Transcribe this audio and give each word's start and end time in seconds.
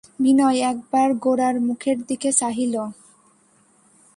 বিনয় 0.19 0.59
একবার 0.71 1.07
গোরার 1.15 1.55
মুখের 1.59 1.97
দিকে 2.07 2.29
চাহিল। 2.31 2.75